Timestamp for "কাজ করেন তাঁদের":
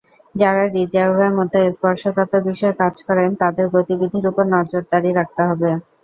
2.81-3.65